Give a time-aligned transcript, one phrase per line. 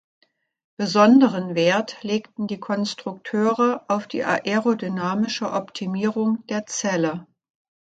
[0.77, 7.27] Besonderen Wert legten die Konstrukteure auf die aerodynamische Optimierung der Zelle.